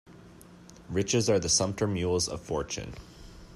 [0.89, 2.95] Riches are the sumpter mules of fortune.